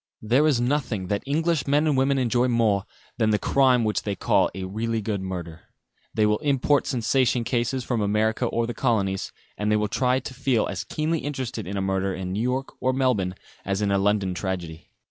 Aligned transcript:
There 0.23 0.47
is 0.47 0.59
nothing 0.59 1.09
that 1.09 1.21
English 1.27 1.67
men 1.67 1.85
and 1.85 1.95
women 1.95 2.17
enjoy 2.17 2.47
more 2.47 2.85
than 3.19 3.29
the 3.29 3.37
crime 3.37 3.83
which 3.83 4.01
they 4.01 4.15
call 4.15 4.49
"a 4.55 4.63
really 4.63 4.99
good 4.99 5.21
murder." 5.21 5.65
They 6.15 6.25
will 6.25 6.39
import 6.39 6.87
sensation 6.87 7.43
cases 7.43 7.83
from 7.83 8.01
America 8.01 8.47
or 8.47 8.65
the 8.65 8.73
colonies, 8.73 9.31
and 9.59 9.69
will 9.79 9.87
try 9.87 10.17
to 10.19 10.33
feel 10.33 10.65
as 10.65 10.85
keenly 10.85 11.19
interested 11.19 11.67
in 11.67 11.77
a 11.77 11.81
murder 11.81 12.15
in 12.15 12.33
New 12.33 12.41
York 12.41 12.73
or 12.81 12.93
Melbourne 12.93 13.35
as 13.63 13.83
in 13.83 13.91
a 13.91 13.99
London 13.99 14.33
tragedy. 14.33 14.89